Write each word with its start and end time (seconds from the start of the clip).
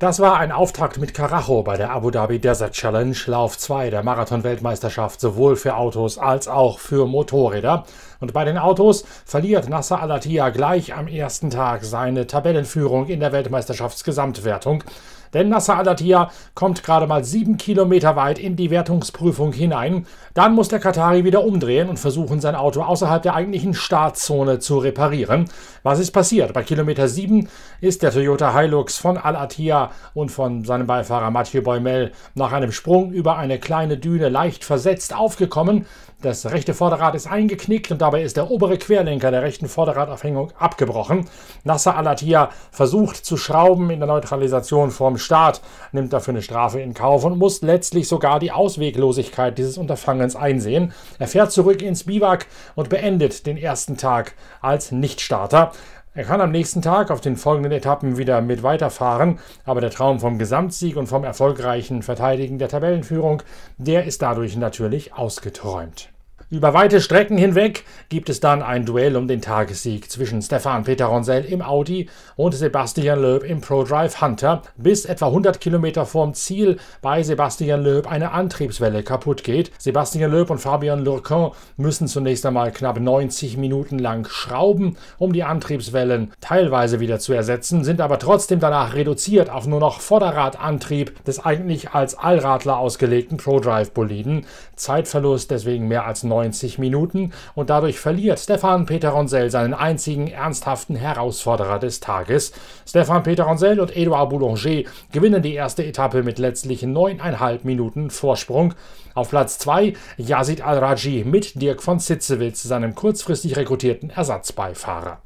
Das 0.00 0.18
war 0.18 0.38
ein 0.38 0.50
Auftakt 0.50 0.96
mit 0.96 1.12
Karacho 1.12 1.62
bei 1.62 1.76
der 1.76 1.90
Abu 1.90 2.10
Dhabi 2.10 2.38
Desert 2.38 2.72
Challenge, 2.72 3.14
Lauf 3.26 3.58
2 3.58 3.90
der 3.90 4.02
Marathon-Weltmeisterschaft, 4.02 5.20
sowohl 5.20 5.56
für 5.56 5.76
Autos 5.76 6.16
als 6.16 6.48
auch 6.48 6.78
für 6.78 7.06
Motorräder. 7.06 7.84
Und 8.18 8.32
bei 8.32 8.46
den 8.46 8.56
Autos 8.56 9.04
verliert 9.26 9.68
Nasser 9.68 10.00
Al-Attiyah 10.00 10.48
gleich 10.48 10.94
am 10.94 11.06
ersten 11.06 11.50
Tag 11.50 11.84
seine 11.84 12.26
Tabellenführung 12.26 13.08
in 13.08 13.20
der 13.20 13.32
Weltmeisterschaftsgesamtwertung. 13.32 14.84
Denn 15.34 15.48
Nasser 15.48 15.76
Al-Attiyah 15.76 16.30
kommt 16.54 16.82
gerade 16.82 17.06
mal 17.06 17.24
sieben 17.24 17.56
Kilometer 17.56 18.16
weit 18.16 18.38
in 18.38 18.56
die 18.56 18.70
Wertungsprüfung 18.70 19.52
hinein. 19.52 20.06
Dann 20.34 20.54
muss 20.54 20.68
der 20.68 20.78
Katari 20.78 21.24
wieder 21.24 21.44
umdrehen 21.44 21.88
und 21.88 21.98
versuchen, 21.98 22.40
sein 22.40 22.54
Auto 22.54 22.82
außerhalb 22.82 23.22
der 23.22 23.34
eigentlichen 23.34 23.74
Startzone 23.74 24.58
zu 24.58 24.78
reparieren. 24.78 25.46
Was 25.82 25.98
ist 25.98 26.12
passiert? 26.12 26.52
Bei 26.52 26.62
Kilometer 26.62 27.08
sieben 27.08 27.48
ist 27.80 28.02
der 28.02 28.12
Toyota 28.12 28.58
Hilux 28.58 28.98
von 28.98 29.16
Al-Attiyah 29.16 29.90
und 30.14 30.30
von 30.30 30.64
seinem 30.64 30.86
Beifahrer 30.86 31.30
Mathieu 31.30 31.62
Boimel 31.62 32.12
nach 32.34 32.52
einem 32.52 32.72
Sprung 32.72 33.12
über 33.12 33.36
eine 33.36 33.58
kleine 33.58 33.96
Düne 33.96 34.28
leicht 34.28 34.64
versetzt 34.64 35.14
aufgekommen. 35.14 35.86
Das 36.22 36.44
rechte 36.50 36.74
Vorderrad 36.74 37.14
ist 37.14 37.26
eingeknickt 37.26 37.90
und 37.90 38.02
dabei 38.02 38.22
ist 38.22 38.36
der 38.36 38.50
obere 38.50 38.76
Querlenker 38.76 39.30
der 39.30 39.40
rechten 39.40 39.68
Vorderradaufhängung 39.68 40.52
abgebrochen. 40.58 41.26
Nasser 41.64 41.96
Al-Attiyah 41.96 42.50
versucht 42.70 43.24
zu 43.24 43.38
schrauben 43.38 43.88
in 43.88 44.00
der 44.00 44.06
Neutralisation 44.06 44.90
vorm 44.90 45.16
Start, 45.16 45.62
nimmt 45.92 46.12
dafür 46.12 46.34
eine 46.34 46.42
Strafe 46.42 46.78
in 46.80 46.92
Kauf 46.92 47.24
und 47.24 47.38
muss 47.38 47.62
letztlich 47.62 48.06
sogar 48.06 48.38
die 48.38 48.52
Ausweglosigkeit 48.52 49.56
dieses 49.56 49.78
Unterfangens 49.78 50.36
einsehen. 50.36 50.92
Er 51.18 51.26
fährt 51.26 51.52
zurück 51.52 51.80
ins 51.80 52.04
Biwak 52.04 52.48
und 52.74 52.90
beendet 52.90 53.46
den 53.46 53.56
ersten 53.56 53.96
Tag 53.96 54.34
als 54.60 54.92
Nichtstarter. 54.92 55.72
Er 56.12 56.24
kann 56.24 56.40
am 56.40 56.50
nächsten 56.50 56.82
Tag 56.82 57.12
auf 57.12 57.20
den 57.20 57.36
folgenden 57.36 57.70
Etappen 57.70 58.18
wieder 58.18 58.40
mit 58.40 58.64
weiterfahren, 58.64 59.38
aber 59.64 59.80
der 59.80 59.90
Traum 59.90 60.18
vom 60.18 60.40
Gesamtsieg 60.40 60.96
und 60.96 61.06
vom 61.06 61.22
erfolgreichen 61.22 62.02
Verteidigen 62.02 62.58
der 62.58 62.68
Tabellenführung, 62.68 63.44
der 63.78 64.06
ist 64.06 64.20
dadurch 64.20 64.56
natürlich 64.56 65.14
ausgeträumt. 65.14 66.10
Über 66.52 66.74
weite 66.74 67.00
Strecken 67.00 67.38
hinweg 67.38 67.84
gibt 68.08 68.28
es 68.28 68.40
dann 68.40 68.60
ein 68.60 68.84
Duell 68.84 69.16
um 69.16 69.28
den 69.28 69.40
Tagessieg 69.40 70.10
zwischen 70.10 70.42
Stefan 70.42 70.82
Peter 70.82 71.04
Ronsell 71.04 71.44
im 71.44 71.62
Audi 71.62 72.08
und 72.34 72.56
Sebastian 72.56 73.22
Loeb 73.22 73.44
im 73.44 73.60
ProDrive 73.60 74.20
Hunter, 74.20 74.62
bis 74.76 75.04
etwa 75.04 75.26
100 75.26 75.60
Kilometer 75.60 76.06
vorm 76.06 76.34
Ziel 76.34 76.78
bei 77.02 77.22
Sebastian 77.22 77.84
Loeb 77.84 78.10
eine 78.10 78.32
Antriebswelle 78.32 79.04
kaputt 79.04 79.44
geht. 79.44 79.70
Sebastian 79.78 80.32
Loeb 80.32 80.50
und 80.50 80.58
Fabian 80.58 81.04
Lurquin 81.04 81.52
müssen 81.76 82.08
zunächst 82.08 82.44
einmal 82.44 82.72
knapp 82.72 82.98
90 82.98 83.56
Minuten 83.56 84.00
lang 84.00 84.26
schrauben, 84.28 84.96
um 85.18 85.32
die 85.32 85.44
Antriebswellen 85.44 86.32
teilweise 86.40 86.98
wieder 86.98 87.20
zu 87.20 87.32
ersetzen, 87.32 87.84
sind 87.84 88.00
aber 88.00 88.18
trotzdem 88.18 88.58
danach 88.58 88.96
reduziert 88.96 89.50
auf 89.50 89.68
nur 89.68 89.78
noch 89.78 90.00
Vorderradantrieb 90.00 91.24
des 91.26 91.38
eigentlich 91.38 91.90
als 91.90 92.18
Allradler 92.18 92.78
ausgelegten 92.78 93.36
ProDrive 93.36 93.92
Boliden. 93.92 94.46
Zeitverlust 94.74 95.52
deswegen 95.52 95.86
mehr 95.86 96.06
als 96.06 96.24
90 96.24 96.39
90 96.40 96.78
Minuten 96.78 97.32
und 97.54 97.70
dadurch 97.70 98.00
verliert 98.00 98.38
Stefan 98.38 98.86
Peter 98.86 99.10
Ronsell 99.10 99.50
seinen 99.50 99.74
einzigen 99.74 100.28
ernsthaften 100.28 100.96
Herausforderer 100.96 101.78
des 101.78 102.00
Tages. 102.00 102.52
Stefan 102.86 103.22
Peter 103.22 103.44
Ronsell 103.44 103.78
und 103.78 103.94
Edouard 103.94 104.30
Boulanger 104.30 104.84
gewinnen 105.12 105.42
die 105.42 105.54
erste 105.54 105.84
Etappe 105.84 106.22
mit 106.22 106.38
letztlich 106.38 106.82
neuneinhalb 106.82 107.64
Minuten 107.64 108.10
Vorsprung. 108.10 108.74
Auf 109.14 109.30
Platz 109.30 109.58
2 109.58 109.94
Yazid 110.16 110.62
Al-Raji 110.62 111.24
mit 111.24 111.60
Dirk 111.60 111.82
von 111.82 111.98
Sitzewitz, 111.98 112.62
seinem 112.62 112.94
kurzfristig 112.94 113.56
rekrutierten 113.56 114.10
Ersatzbeifahrer. 114.10 115.18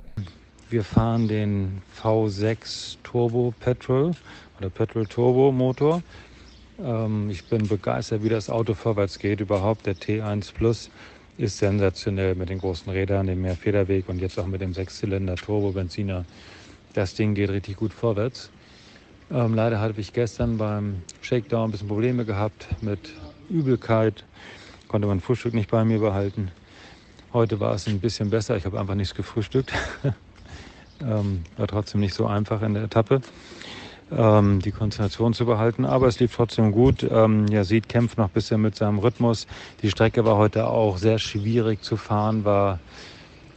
Wir 0.71 0.83
fahren 0.83 1.29
den 1.29 1.83
V6 2.03 2.97
Turbo 3.05 3.55
Petrol 3.61 4.13
oder 4.59 4.71
Petrol 4.71 5.07
Turbo 5.07 5.53
Motor 5.53 6.03
ähm, 6.83 7.31
ich 7.31 7.45
bin 7.45 7.69
begeistert, 7.69 8.23
wie 8.23 8.29
das 8.29 8.51
Auto 8.51 8.75
vorwärts 8.75 9.19
geht. 9.19 9.41
Überhaupt 9.41 9.87
der 9.87 9.97
T1 9.97 10.53
Plus 10.53 10.91
ist 11.37 11.59
sensationell 11.59 12.35
mit 12.35 12.49
den 12.49 12.59
großen 12.59 12.91
Rädern, 12.91 13.27
dem 13.27 13.43
Mehrfederweg 13.43 14.09
und 14.09 14.21
jetzt 14.21 14.39
auch 14.39 14.47
mit 14.47 14.61
dem 14.61 14.75
Sechszylinder 14.75 15.37
Turbo-Benziner. 15.37 16.25
Das 16.93 17.15
Ding 17.15 17.35
geht 17.35 17.51
richtig 17.51 17.77
gut 17.77 17.93
vorwärts. 17.93 18.51
Ähm, 19.31 19.55
leider 19.55 19.81
hatte 19.81 20.01
ich 20.01 20.13
gestern 20.13 20.59
beim 20.59 21.03
Shakedown 21.23 21.69
ein 21.69 21.71
bisschen 21.73 21.89
Probleme 21.89 22.25
gehabt 22.25 22.69
mit 22.83 23.13
Übelkeit. 23.49 24.25
Konnte 24.87 25.09
mein 25.09 25.21
Frühstück 25.21 25.55
nicht 25.55 25.71
bei 25.71 25.85
mir 25.85 25.99
behalten. 25.99 26.51
Heute 27.33 27.59
war 27.59 27.75
es 27.75 27.89
ein 27.89 27.99
bisschen 27.99 28.31
besser. 28.31 28.57
Ich 28.57 28.65
habe 28.65 28.79
einfach 28.79 28.95
nichts 28.95 29.15
gefrühstückt. 29.15 29.73
ähm, 31.01 31.43
war 31.57 31.67
trotzdem 31.67 32.01
nicht 32.01 32.15
so 32.15 32.27
einfach 32.27 32.63
in 32.63 32.75
der 32.75 32.85
Etappe 32.85 33.23
ähm, 34.11 34.61
die 34.61 34.73
Konzentration 34.73 35.35
zu 35.35 35.47
behalten. 35.47 35.85
Aber 35.85 36.07
es 36.09 36.21
lief 36.21 36.35
trotzdem 36.35 36.73
gut. 36.73 37.07
Ähm, 37.09 37.47
Yazid 37.49 37.89
kämpft 37.89 38.19
noch 38.19 38.27
ein 38.27 38.33
bisschen 38.33 38.61
mit 38.61 38.77
seinem 38.77 38.99
Rhythmus. 38.99 39.47
Die 39.81 39.91
Strecke 39.91 40.25
war 40.25 40.37
heute 40.37 40.69
auch 40.69 40.99
sehr 40.99 41.19
schwierig 41.19 41.83
zu 41.83 41.97
fahren, 41.97 42.45
war 42.45 42.81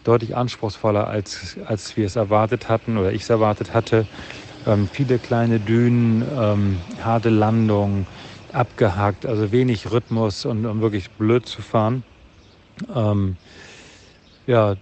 deutlich 0.04 0.36
anspruchsvoller, 0.36 1.08
als, 1.08 1.60
als 1.66 1.98
wir 1.98 2.06
es 2.06 2.16
erwartet 2.16 2.70
hatten 2.70 2.98
oder 2.98 3.12
ich 3.12 3.24
es 3.24 3.30
erwartet 3.30 3.74
hatte. 3.74 4.08
Ähm, 4.66 4.88
viele 4.88 5.20
kleine 5.20 5.60
Dünen, 5.62 6.22
ähm, 6.24 6.84
harte 7.00 7.30
Landungen, 7.30 8.08
abgehakt, 8.52 9.26
also 9.26 9.52
wenig 9.52 9.92
Rhythmus 9.92 10.46
und 10.46 10.66
um 10.66 10.82
wirklich 10.82 11.12
blöd 11.14 11.46
zu 11.48 11.62
fahren. 11.62 12.06
Ähm, 12.94 13.38
ja, 14.46 14.76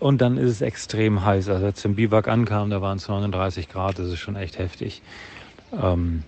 und 0.00 0.20
dann 0.20 0.36
ist 0.36 0.50
es 0.50 0.60
extrem 0.60 1.24
heiß. 1.24 1.48
Also 1.48 1.66
als 1.66 1.78
ich 1.80 1.84
im 1.84 1.94
Biwak 1.94 2.28
ankam, 2.28 2.70
da 2.70 2.80
waren 2.80 2.98
es 2.98 3.08
39 3.08 3.68
Grad. 3.68 3.98
Das 3.98 4.08
ist 4.08 4.18
schon 4.18 4.36
echt 4.36 4.58
heftig. 4.58 5.02
Ähm, 5.72 6.22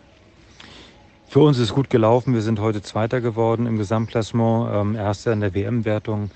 für 1.28 1.40
uns 1.40 1.58
ist 1.58 1.72
gut 1.72 1.90
gelaufen. 1.90 2.34
Wir 2.34 2.42
sind 2.42 2.60
heute 2.60 2.82
Zweiter 2.82 3.20
geworden 3.20 3.66
im 3.66 3.78
Gesamtklassement. 3.78 4.70
Ähm, 4.72 4.96
Erster 4.96 5.32
in 5.32 5.40
der 5.40 5.54
WM-Wertung. 5.54 6.30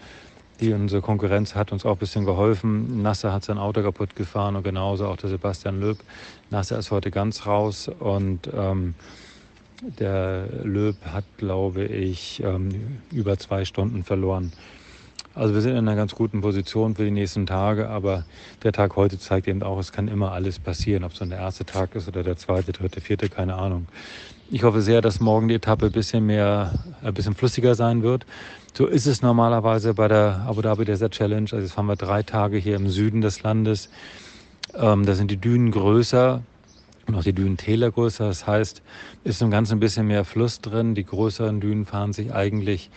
Die 0.60 0.72
unsere 0.72 1.02
Konkurrenz 1.02 1.56
hat 1.56 1.72
uns 1.72 1.84
auch 1.84 1.92
ein 1.92 1.98
bisschen 1.98 2.24
geholfen. 2.24 3.02
Nasser 3.02 3.32
hat 3.32 3.44
sein 3.44 3.58
Auto 3.58 3.82
kaputt 3.82 4.14
gefahren 4.14 4.54
und 4.54 4.62
genauso 4.62 5.08
auch 5.08 5.16
der 5.16 5.30
Sebastian 5.30 5.80
Löb. 5.80 5.98
Nasser 6.50 6.78
ist 6.78 6.92
heute 6.92 7.10
ganz 7.10 7.44
raus 7.44 7.90
und 7.98 8.48
ähm, 8.56 8.94
der 9.98 10.46
Löb 10.62 10.96
hat, 11.04 11.24
glaube 11.38 11.84
ich, 11.84 12.40
ähm, 12.44 13.00
über 13.10 13.36
zwei 13.36 13.64
Stunden 13.64 14.04
verloren. 14.04 14.52
Also 15.36 15.52
wir 15.52 15.62
sind 15.62 15.72
in 15.72 15.78
einer 15.78 15.96
ganz 15.96 16.14
guten 16.14 16.42
Position 16.42 16.94
für 16.94 17.04
die 17.04 17.10
nächsten 17.10 17.44
Tage, 17.44 17.88
aber 17.88 18.24
der 18.62 18.70
Tag 18.70 18.94
heute 18.94 19.18
zeigt 19.18 19.48
eben 19.48 19.64
auch, 19.64 19.80
es 19.80 19.90
kann 19.90 20.06
immer 20.06 20.30
alles 20.30 20.60
passieren, 20.60 21.02
ob 21.02 21.10
es 21.10 21.18
dann 21.18 21.30
der 21.30 21.40
erste 21.40 21.64
Tag 21.64 21.96
ist 21.96 22.06
oder 22.06 22.22
der 22.22 22.36
zweite, 22.36 22.70
dritte, 22.70 23.00
vierte, 23.00 23.28
keine 23.28 23.54
Ahnung. 23.56 23.86
Ich 24.52 24.62
hoffe 24.62 24.80
sehr, 24.80 25.00
dass 25.00 25.18
morgen 25.18 25.48
die 25.48 25.54
Etappe 25.54 25.86
ein 25.86 25.92
bisschen 25.92 26.24
mehr, 26.26 26.72
ein 27.02 27.12
bisschen 27.14 27.34
flüssiger 27.34 27.74
sein 27.74 28.04
wird. 28.04 28.26
So 28.74 28.86
ist 28.86 29.06
es 29.06 29.22
normalerweise 29.22 29.94
bei 29.94 30.06
der 30.06 30.44
Abu 30.46 30.62
Dhabi 30.62 30.84
Desert 30.84 31.14
Challenge. 31.14 31.48
Also 31.50 31.58
jetzt 31.58 31.72
fahren 31.72 31.86
wir 31.86 31.96
drei 31.96 32.22
Tage 32.22 32.56
hier 32.56 32.76
im 32.76 32.88
Süden 32.88 33.20
des 33.20 33.42
Landes. 33.42 33.88
Ähm, 34.74 35.04
da 35.04 35.14
sind 35.14 35.32
die 35.32 35.36
Dünen 35.36 35.72
größer 35.72 36.42
und 37.06 37.14
auch 37.16 37.24
die 37.24 37.32
Dünentäler 37.32 37.90
größer. 37.90 38.28
Das 38.28 38.46
heißt, 38.46 38.82
ist 39.24 39.42
im 39.42 39.50
Ganzen 39.50 39.74
ein 39.74 39.80
bisschen 39.80 40.06
mehr 40.06 40.24
Fluss 40.24 40.60
drin. 40.60 40.94
Die 40.94 41.04
größeren 41.04 41.60
Dünen 41.60 41.86
fahren 41.86 42.12
sich 42.12 42.32
eigentlich 42.32 42.90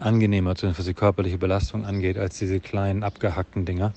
angenehmer, 0.00 0.54
zumindest 0.54 0.80
was 0.80 0.86
die 0.86 0.94
körperliche 0.94 1.38
Belastung 1.38 1.84
angeht, 1.84 2.18
als 2.18 2.38
diese 2.38 2.60
kleinen 2.60 3.02
abgehackten 3.02 3.64
Dinger. 3.64 3.92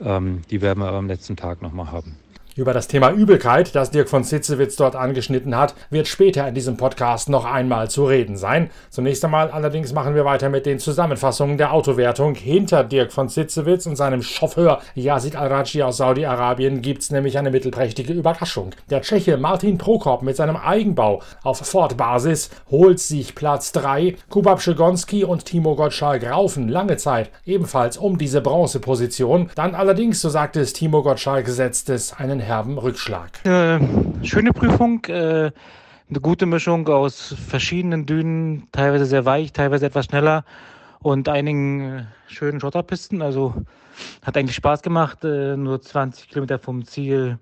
Ähm, 0.00 0.42
die 0.50 0.60
werden 0.60 0.80
wir 0.80 0.88
aber 0.88 0.98
am 0.98 1.06
letzten 1.06 1.36
Tag 1.36 1.62
nochmal 1.62 1.90
haben. 1.90 2.16
Über 2.56 2.72
das 2.72 2.86
Thema 2.86 3.10
Übelkeit, 3.10 3.74
das 3.74 3.90
Dirk 3.90 4.08
von 4.08 4.22
Sitzewitz 4.22 4.76
dort 4.76 4.94
angeschnitten 4.94 5.56
hat, 5.56 5.74
wird 5.90 6.06
später 6.06 6.46
in 6.46 6.54
diesem 6.54 6.76
Podcast 6.76 7.28
noch 7.28 7.44
einmal 7.44 7.90
zu 7.90 8.06
reden 8.06 8.36
sein. 8.36 8.70
Zunächst 8.90 9.24
einmal 9.24 9.50
allerdings 9.50 9.92
machen 9.92 10.14
wir 10.14 10.24
weiter 10.24 10.48
mit 10.50 10.64
den 10.64 10.78
Zusammenfassungen 10.78 11.58
der 11.58 11.72
Autowertung. 11.72 12.36
Hinter 12.36 12.84
Dirk 12.84 13.12
von 13.12 13.28
Sitzewitz 13.28 13.86
und 13.86 13.96
seinem 13.96 14.22
Chauffeur 14.22 14.80
Yazid 14.94 15.34
Al-Raji 15.34 15.82
aus 15.82 15.96
Saudi-Arabien 15.96 16.80
gibt 16.80 17.02
es 17.02 17.10
nämlich 17.10 17.38
eine 17.38 17.50
mittelprächtige 17.50 18.12
Überraschung. 18.12 18.70
Der 18.88 19.02
Tscheche 19.02 19.36
Martin 19.36 19.76
Prokop 19.76 20.22
mit 20.22 20.36
seinem 20.36 20.56
Eigenbau 20.56 21.22
auf 21.42 21.58
Ford-Basis 21.58 22.50
holt 22.70 23.00
sich 23.00 23.34
Platz 23.34 23.72
3. 23.72 24.14
Kubab 24.30 24.62
Schegonski 24.62 25.24
und 25.24 25.44
Timo 25.44 25.74
Gottschalk 25.74 26.22
raufen 26.30 26.68
lange 26.68 26.98
Zeit 26.98 27.30
ebenfalls 27.44 27.96
um 27.96 28.16
diese 28.16 28.40
Bronzeposition. 28.40 29.50
Dann 29.56 29.74
allerdings, 29.74 30.20
so 30.20 30.28
sagt 30.28 30.54
es 30.54 30.72
Timo 30.72 31.02
Gottschalk, 31.02 31.48
setzt 31.48 31.90
es 31.90 32.12
einen 32.12 32.43
herben 32.44 32.78
Rückschlag. 32.78 33.44
Äh, 33.44 33.80
schöne 34.22 34.52
Prüfung, 34.52 35.04
äh, 35.06 35.50
eine 36.08 36.20
gute 36.20 36.46
Mischung 36.46 36.86
aus 36.88 37.34
verschiedenen 37.48 38.06
Dünen, 38.06 38.68
teilweise 38.72 39.06
sehr 39.06 39.24
weich, 39.24 39.52
teilweise 39.52 39.86
etwas 39.86 40.06
schneller 40.06 40.44
und 41.00 41.28
einigen 41.28 41.80
äh, 41.80 42.04
schönen 42.28 42.60
Schotterpisten. 42.60 43.22
Also 43.22 43.54
hat 44.22 44.36
eigentlich 44.36 44.56
Spaß 44.56 44.82
gemacht. 44.82 45.24
Äh, 45.24 45.56
nur 45.56 45.80
20 45.80 46.28
Kilometer 46.28 46.58
vom 46.58 46.84
Ziel 46.84 47.38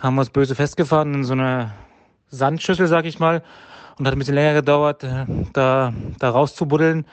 haben 0.00 0.14
wir 0.16 0.20
uns 0.20 0.30
böse 0.30 0.54
festgefahren 0.54 1.14
in 1.14 1.24
so 1.24 1.32
einer 1.32 1.72
Sandschüssel, 2.28 2.86
sag 2.86 3.04
ich 3.06 3.18
mal. 3.18 3.42
Und 3.98 4.06
hat 4.06 4.14
ein 4.14 4.18
bisschen 4.18 4.34
länger 4.34 4.54
gedauert, 4.54 5.04
äh, 5.04 5.24
da, 5.52 5.92
da 6.18 6.30
rauszubuddeln. 6.30 7.06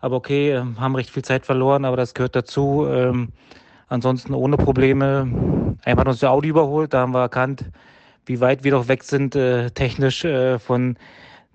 Aber 0.00 0.16
okay, 0.16 0.50
äh, 0.50 0.64
haben 0.78 0.94
recht 0.94 1.10
viel 1.10 1.24
Zeit 1.24 1.46
verloren, 1.46 1.84
aber 1.84 1.96
das 1.96 2.14
gehört 2.14 2.36
dazu. 2.36 2.86
Ähm, 2.88 3.32
Ansonsten 3.88 4.34
ohne 4.34 4.56
Probleme. 4.56 5.76
Einmal 5.84 6.02
hat 6.02 6.08
uns 6.08 6.20
der 6.20 6.30
Audi 6.30 6.48
überholt, 6.48 6.92
da 6.92 7.00
haben 7.00 7.12
wir 7.12 7.20
erkannt, 7.20 7.64
wie 8.24 8.40
weit 8.40 8.64
wir 8.64 8.72
doch 8.72 8.88
weg 8.88 9.04
sind 9.04 9.36
äh, 9.36 9.70
technisch 9.70 10.24
äh, 10.24 10.58
von 10.58 10.96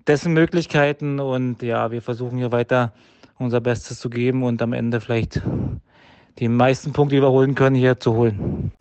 dessen 0.06 0.32
Möglichkeiten. 0.32 1.20
Und 1.20 1.62
ja, 1.62 1.90
wir 1.90 2.00
versuchen 2.00 2.38
hier 2.38 2.52
weiter 2.52 2.92
unser 3.38 3.60
Bestes 3.60 3.98
zu 3.98 4.08
geben 4.08 4.42
und 4.42 4.62
am 4.62 4.72
Ende 4.72 5.00
vielleicht 5.00 5.42
die 6.38 6.48
meisten 6.48 6.92
Punkte, 6.92 7.16
die 7.16 7.22
wir 7.22 7.30
holen 7.30 7.54
können, 7.54 7.76
hier 7.76 7.98
zu 7.98 8.14
holen. 8.14 8.72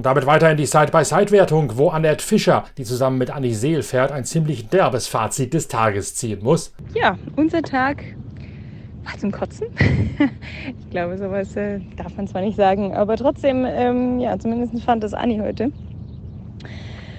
Und 0.00 0.06
damit 0.06 0.24
weiter 0.24 0.50
in 0.50 0.56
die 0.56 0.64
Side-by-Side-Wertung, 0.64 1.76
wo 1.76 1.90
Annette 1.90 2.24
Fischer, 2.24 2.64
die 2.78 2.84
zusammen 2.84 3.18
mit 3.18 3.28
Annie 3.28 3.52
Seel 3.52 3.82
fährt, 3.82 4.12
ein 4.12 4.24
ziemlich 4.24 4.70
derbes 4.70 5.08
Fazit 5.08 5.52
des 5.52 5.68
Tages 5.68 6.14
ziehen 6.14 6.38
muss. 6.42 6.72
Ja, 6.94 7.18
unser 7.36 7.60
Tag 7.60 8.02
war 9.04 9.18
zum 9.18 9.30
Kotzen. 9.30 9.66
ich 10.80 10.90
glaube, 10.90 11.18
sowas 11.18 11.54
äh, 11.54 11.80
darf 11.98 12.16
man 12.16 12.26
zwar 12.26 12.40
nicht 12.40 12.56
sagen, 12.56 12.94
aber 12.94 13.18
trotzdem, 13.18 13.66
ähm, 13.68 14.20
ja, 14.20 14.38
zumindest 14.38 14.82
fand 14.82 15.04
das 15.04 15.12
Annie 15.12 15.42
heute. 15.42 15.70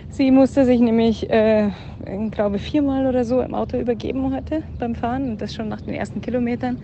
Sie 0.09 0.31
musste 0.31 0.65
sich 0.65 0.79
nämlich, 0.79 1.29
äh, 1.29 1.67
ich 1.67 2.31
glaube, 2.31 2.57
viermal 2.57 3.05
oder 3.05 3.25
so 3.25 3.41
im 3.41 3.53
Auto 3.53 3.77
übergeben 3.77 4.33
heute 4.33 4.63
beim 4.79 4.95
Fahren 4.95 5.29
und 5.29 5.39
das 5.39 5.53
schon 5.53 5.69
nach 5.69 5.81
den 5.81 5.93
ersten 5.93 6.19
Kilometern. 6.21 6.81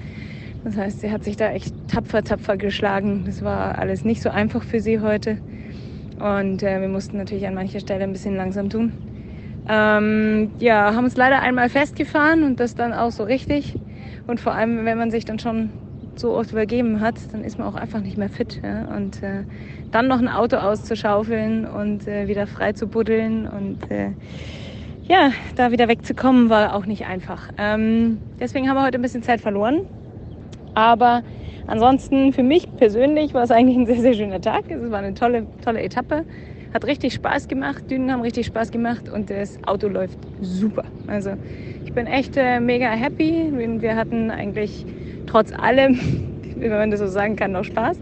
Das 0.63 0.77
heißt, 0.77 1.01
sie 1.01 1.11
hat 1.11 1.23
sich 1.23 1.37
da 1.37 1.49
echt 1.49 1.73
tapfer, 1.87 2.23
tapfer 2.23 2.55
geschlagen. 2.55 3.23
Das 3.25 3.43
war 3.43 3.79
alles 3.79 4.05
nicht 4.05 4.21
so 4.21 4.29
einfach 4.29 4.61
für 4.61 4.79
sie 4.79 4.99
heute. 4.99 5.39
Und 6.19 6.63
äh, 6.63 6.81
wir 6.81 6.87
mussten 6.87 7.17
natürlich 7.17 7.47
an 7.47 7.53
mancher 7.53 7.79
Stelle 7.79 8.03
ein 8.03 8.11
bisschen 8.11 8.35
langsam 8.35 8.69
tun. 8.69 8.91
Ähm, 9.69 10.51
ja, 10.59 10.93
haben 10.93 11.03
uns 11.03 11.17
leider 11.17 11.41
einmal 11.41 11.69
festgefahren 11.69 12.43
und 12.43 12.59
das 12.59 12.75
dann 12.75 12.93
auch 12.93 13.11
so 13.11 13.23
richtig. 13.23 13.75
Und 14.25 14.39
vor 14.39 14.53
allem, 14.53 14.85
wenn 14.85 14.97
man 14.97 15.11
sich 15.11 15.25
dann 15.25 15.39
schon 15.39 15.69
so 16.15 16.35
oft 16.35 16.51
übergeben 16.51 17.01
hat, 17.01 17.15
dann 17.31 17.43
ist 17.43 17.59
man 17.59 17.67
auch 17.67 17.75
einfach 17.75 18.01
nicht 18.01 18.17
mehr 18.17 18.29
fit. 18.29 18.61
Ja? 18.63 18.85
Und 18.95 19.21
äh, 19.21 19.43
dann 19.91 20.07
noch 20.07 20.19
ein 20.19 20.29
Auto 20.29 20.57
auszuschaufeln 20.57 21.65
und 21.65 22.07
äh, 22.07 22.27
wieder 22.27 22.47
frei 22.47 22.73
zu 22.73 22.87
buddeln 22.87 23.47
und 23.47 23.89
äh, 23.91 24.11
ja, 25.07 25.31
da 25.55 25.71
wieder 25.71 25.87
wegzukommen, 25.87 26.49
war 26.49 26.75
auch 26.75 26.85
nicht 26.85 27.05
einfach. 27.05 27.49
Ähm, 27.57 28.19
deswegen 28.39 28.67
haben 28.67 28.75
wir 28.75 28.83
heute 28.83 28.99
ein 28.99 29.01
bisschen 29.01 29.23
Zeit 29.23 29.39
verloren. 29.39 29.81
Aber 30.73 31.23
Ansonsten 31.67 32.31
für 32.31 32.43
mich 32.43 32.65
persönlich 32.77 33.33
war 33.33 33.43
es 33.43 33.51
eigentlich 33.51 33.77
ein 33.77 33.85
sehr, 33.85 34.01
sehr 34.01 34.13
schöner 34.13 34.39
Tag. 34.39 34.71
Es 34.71 34.89
war 34.89 34.99
eine 34.99 35.13
tolle, 35.13 35.47
tolle 35.63 35.81
Etappe. 35.81 36.25
Hat 36.73 36.85
richtig 36.85 37.13
Spaß 37.13 37.47
gemacht, 37.47 37.89
Dünen 37.89 38.11
haben 38.11 38.21
richtig 38.21 38.45
Spaß 38.47 38.71
gemacht 38.71 39.09
und 39.09 39.29
das 39.29 39.57
Auto 39.63 39.87
läuft 39.87 40.17
super. 40.39 40.85
Also 41.07 41.35
ich 41.85 41.93
bin 41.93 42.07
echt 42.07 42.37
äh, 42.37 42.59
mega 42.59 42.89
happy. 42.91 43.51
Wir 43.81 43.95
hatten 43.95 44.31
eigentlich 44.31 44.85
trotz 45.25 45.51
allem, 45.51 45.99
wenn 46.55 46.71
man 46.71 46.91
das 46.91 46.99
so 46.99 47.07
sagen 47.07 47.35
kann, 47.35 47.51
noch 47.51 47.63
Spaß. 47.63 47.99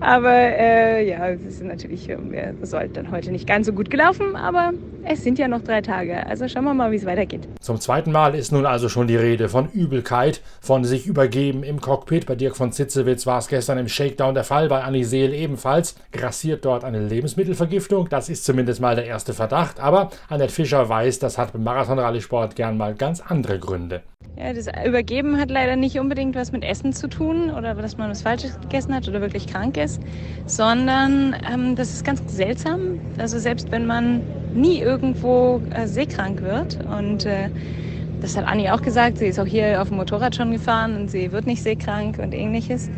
Aber 0.00 0.32
äh, 0.32 1.06
ja, 1.06 1.28
es 1.28 1.44
ist 1.44 1.62
natürlich, 1.62 2.08
es 2.08 2.18
äh, 2.18 2.54
sollte 2.62 3.02
dann 3.02 3.10
heute 3.10 3.30
nicht 3.30 3.46
ganz 3.46 3.66
so 3.66 3.72
gut 3.72 3.90
gelaufen, 3.90 4.36
aber 4.36 4.72
es 5.04 5.22
sind 5.22 5.38
ja 5.38 5.48
noch 5.48 5.62
drei 5.62 5.80
Tage. 5.80 6.26
Also 6.26 6.48
schauen 6.48 6.64
wir 6.64 6.74
mal, 6.74 6.90
wie 6.92 6.96
es 6.96 7.06
weitergeht. 7.06 7.48
Zum 7.60 7.80
zweiten 7.80 8.12
Mal 8.12 8.34
ist 8.34 8.52
nun 8.52 8.66
also 8.66 8.88
schon 8.88 9.06
die 9.06 9.16
Rede 9.16 9.48
von 9.48 9.68
Übelkeit, 9.70 10.40
von 10.60 10.84
sich 10.84 11.06
übergeben 11.06 11.62
im 11.62 11.80
Cockpit. 11.80 12.26
Bei 12.26 12.34
Dirk 12.34 12.56
von 12.56 12.72
Zitzewitz 12.72 13.26
war 13.26 13.38
es 13.38 13.48
gestern 13.48 13.78
im 13.78 13.88
Shakedown 13.88 14.34
der 14.34 14.44
Fall, 14.44 14.68
bei 14.68 14.82
Annie 14.82 15.04
Seel 15.04 15.32
ebenfalls. 15.34 15.96
Grassiert 16.12 16.64
dort 16.64 16.84
eine 16.84 17.00
Lebensmittelvergiftung. 17.00 18.08
Das 18.08 18.28
ist 18.28 18.44
zumindest 18.44 18.80
mal 18.80 18.94
der 18.94 19.06
erste 19.06 19.34
Verdacht. 19.34 19.80
Aber 19.80 20.10
Annette 20.28 20.52
Fischer 20.52 20.88
weiß, 20.88 21.18
das 21.18 21.38
hat 21.38 21.52
beim 21.52 21.64
Marathon-Rallye-Sport 21.64 22.56
gern 22.56 22.76
mal 22.76 22.94
ganz 22.94 23.20
andere 23.20 23.58
Gründe. 23.58 24.02
Ja, 24.36 24.52
das 24.52 24.66
Übergeben 24.86 25.38
hat 25.38 25.50
leider 25.50 25.76
nicht 25.76 25.98
unbedingt 25.98 26.34
was 26.34 26.52
mit 26.52 26.64
Essen 26.64 26.92
zu 26.92 27.06
tun 27.06 27.50
oder 27.50 27.74
dass 27.74 27.98
man 27.98 28.10
was 28.10 28.22
Falsches 28.22 28.58
gegessen 28.60 28.94
hat 28.94 29.06
oder 29.06 29.20
wirklich 29.20 29.46
krank 29.46 29.76
ist, 29.76 30.00
sondern 30.46 31.36
ähm, 31.52 31.76
das 31.76 31.92
ist 31.92 32.04
ganz 32.04 32.22
seltsam. 32.26 32.98
Also 33.18 33.38
selbst 33.38 33.70
wenn 33.70 33.86
man 33.86 34.22
nie 34.54 34.80
irgendwo 34.92 35.62
äh, 35.70 35.86
seekrank 35.86 36.42
wird 36.42 36.78
und 36.84 37.24
äh, 37.24 37.48
das 38.20 38.36
hat 38.36 38.46
Anni 38.46 38.68
auch 38.70 38.82
gesagt, 38.82 39.18
sie 39.18 39.26
ist 39.26 39.40
auch 39.40 39.46
hier 39.46 39.80
auf 39.80 39.88
dem 39.88 39.96
Motorrad 39.96 40.36
schon 40.36 40.52
gefahren 40.52 40.96
und 40.96 41.10
sie 41.10 41.32
wird 41.32 41.46
nicht 41.46 41.62
seekrank 41.62 42.18
und 42.18 42.34
ähnliches. 42.34 42.90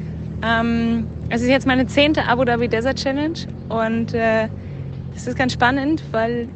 Ähm, 0.44 1.06
es 1.30 1.40
ist 1.40 1.48
jetzt 1.48 1.66
meine 1.66 1.86
zehnte 1.86 2.26
Abu 2.26 2.44
Dhabi 2.44 2.68
Desert 2.68 2.98
Challenge 2.98 3.38
und 3.68 4.12
äh, 4.12 4.48
das 5.14 5.28
ist 5.28 5.38
ganz 5.38 5.52
spannend, 5.52 6.02
weil 6.10 6.48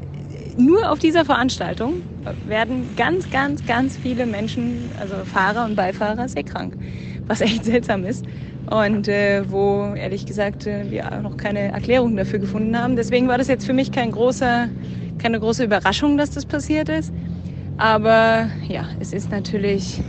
nur 0.58 0.90
auf 0.90 0.98
dieser 0.98 1.24
Veranstaltung 1.24 2.02
werden 2.46 2.96
ganz, 2.96 3.30
ganz, 3.30 3.64
ganz 3.64 3.96
viele 3.96 4.26
Menschen, 4.26 4.90
also 4.98 5.14
Fahrer 5.24 5.64
und 5.64 5.76
Beifahrer, 5.76 6.28
seekrank, 6.28 6.74
was 7.28 7.40
echt 7.40 7.64
seltsam 7.64 8.04
ist. 8.04 8.24
Und 8.70 9.08
äh, 9.08 9.50
wo, 9.50 9.94
ehrlich 9.94 10.26
gesagt, 10.26 10.66
äh, 10.66 10.90
wir 10.90 11.08
noch 11.22 11.38
keine 11.38 11.72
Erklärung 11.72 12.16
dafür 12.16 12.38
gefunden 12.38 12.78
haben. 12.78 12.96
Deswegen 12.96 13.26
war 13.26 13.38
das 13.38 13.48
jetzt 13.48 13.64
für 13.64 13.72
mich 13.72 13.92
kein 13.92 14.12
großer, 14.12 14.68
keine 15.18 15.40
große 15.40 15.64
Überraschung, 15.64 16.16
dass 16.16 16.30
das 16.30 16.46
passiert 16.46 16.88
ist. 16.88 17.12
Aber 17.76 18.48
ja, 18.68 18.88
es 19.00 19.12
ist 19.12 19.30
natürlich 19.30 20.00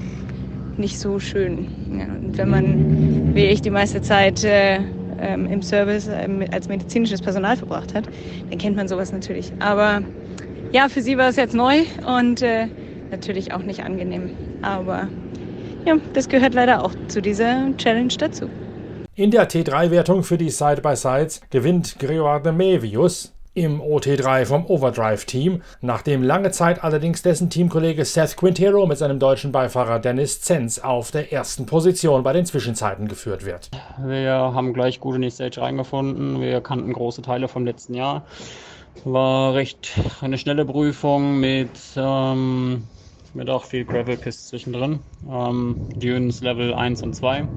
nicht 0.77 0.99
so 0.99 1.19
schön. 1.19 1.67
Ja, 1.91 2.05
und 2.05 2.37
wenn 2.37 2.49
man, 2.49 3.35
wie 3.35 3.45
ich, 3.45 3.61
die 3.61 3.69
meiste 3.69 4.01
Zeit 4.01 4.43
äh, 4.43 4.79
ähm, 5.19 5.45
im 5.47 5.61
Service 5.61 6.07
äh, 6.07 6.27
als 6.51 6.67
medizinisches 6.67 7.21
Personal 7.21 7.57
verbracht 7.57 7.93
hat, 7.93 8.05
dann 8.49 8.57
kennt 8.57 8.75
man 8.75 8.87
sowas 8.87 9.11
natürlich. 9.11 9.51
Aber 9.59 10.01
ja, 10.71 10.89
für 10.89 11.01
sie 11.01 11.17
war 11.17 11.29
es 11.29 11.35
jetzt 11.35 11.53
neu 11.53 11.83
und 12.05 12.41
äh, 12.41 12.67
natürlich 13.11 13.53
auch 13.53 13.63
nicht 13.63 13.83
angenehm. 13.83 14.31
Aber 14.61 15.07
ja, 15.85 15.97
das 16.13 16.29
gehört 16.29 16.53
leider 16.53 16.83
auch 16.83 16.93
zu 17.07 17.21
dieser 17.21 17.75
Challenge 17.77 18.13
dazu. 18.17 18.49
In 19.15 19.31
der 19.31 19.49
T3-Wertung 19.49 20.23
für 20.23 20.37
die 20.37 20.49
Side-by-Sides 20.49 21.41
gewinnt 21.49 21.97
Gregor 21.99 22.39
de 22.39 22.53
Mevius 22.53 23.33
im 23.53 23.81
OT3 23.81 24.45
vom 24.45 24.65
Overdrive-Team, 24.65 25.61
nachdem 25.81 26.23
lange 26.23 26.51
Zeit 26.51 26.83
allerdings 26.83 27.21
dessen 27.21 27.49
Teamkollege 27.49 28.05
Seth 28.05 28.37
Quintero 28.37 28.85
mit 28.85 28.97
seinem 28.97 29.19
deutschen 29.19 29.51
Beifahrer 29.51 29.99
Dennis 29.99 30.41
Zenz 30.41 30.79
auf 30.79 31.11
der 31.11 31.33
ersten 31.33 31.65
Position 31.65 32.23
bei 32.23 32.33
den 32.33 32.45
Zwischenzeiten 32.45 33.07
geführt 33.07 33.45
wird. 33.45 33.69
Wir 34.05 34.31
haben 34.33 34.73
gleich 34.73 34.99
gut 34.99 35.15
in 35.15 35.21
die 35.23 35.31
Stage 35.31 35.61
reingefunden. 35.61 36.39
Wir 36.41 36.61
kannten 36.61 36.93
große 36.93 37.21
Teile 37.21 37.47
vom 37.47 37.65
letzten 37.65 37.95
Jahr. 37.95 38.25
War 39.03 39.53
recht 39.53 39.91
eine 40.21 40.37
schnelle 40.37 40.65
Prüfung 40.65 41.39
mit, 41.39 41.69
ähm, 41.95 42.83
mit 43.33 43.49
auch 43.49 43.65
viel 43.65 43.85
Gravel 43.85 44.17
Pists 44.17 44.47
zwischendrin. 44.49 44.99
Ähm, 45.29 45.87
Dunes 45.95 46.41
Level 46.41 46.73
1 46.73 47.01
und 47.01 47.13
2. 47.15 47.47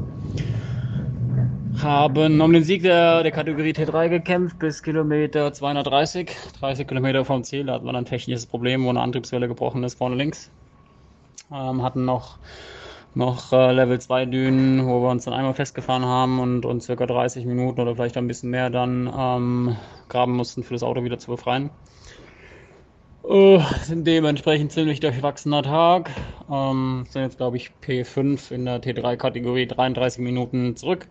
Haben 1.83 2.41
um 2.41 2.53
den 2.53 2.63
Sieg 2.63 2.85
der, 2.85 3.25
der 3.25 3.33
Kategorie 3.33 3.73
T3 3.73 4.09
gekämpft 4.09 4.57
bis 4.61 4.85
Kilometer 4.85 5.53
230. 5.53 6.31
30 6.61 6.87
Kilometer 6.87 7.25
vom 7.25 7.43
Ziel. 7.43 7.65
Da 7.67 7.73
hatten 7.73 7.87
wir 7.87 7.95
ein 7.95 8.05
technisches 8.05 8.47
Problem, 8.47 8.85
wo 8.85 8.91
eine 8.91 9.01
Antriebswelle 9.01 9.49
gebrochen 9.49 9.83
ist 9.83 9.99
vorne 9.99 10.15
links. 10.15 10.53
Ähm, 11.53 11.83
hatten 11.83 12.05
noch 12.05 12.39
noch 13.15 13.53
äh, 13.53 13.73
Level 13.73 14.01
2 14.01 14.27
Dünen, 14.27 14.87
wo 14.87 15.03
wir 15.03 15.11
uns 15.11 15.25
dann 15.25 15.35
einmal 15.35 15.55
festgefahren 15.55 16.05
haben 16.05 16.39
und, 16.39 16.65
und 16.65 16.85
circa 16.85 17.05
30 17.05 17.47
Minuten 17.47 17.81
oder 17.81 17.97
vielleicht 17.97 18.17
ein 18.17 18.29
bisschen 18.29 18.51
mehr 18.51 18.71
dann 18.71 19.13
ähm, 19.19 19.77
graben 20.09 20.37
mussten, 20.37 20.63
für 20.63 20.75
das 20.75 20.85
Auto 20.85 21.03
wieder 21.03 21.19
zu 21.19 21.33
befreien. 21.33 21.71
Äh, 23.33 23.61
sind 23.85 24.07
dementsprechend 24.07 24.73
ziemlich 24.73 25.01
durchwachsener 25.01 25.63
Tag. 25.63 26.11
Ähm, 26.51 27.07
sind 27.09 27.23
jetzt, 27.23 27.39
glaube 27.39 27.57
ich, 27.57 27.71
P5 27.83 28.53
in 28.53 28.67
der 28.67 28.83
T3-Kategorie 28.83 29.67
33 29.67 30.23
Minuten 30.23 30.77
zurück. 30.77 31.09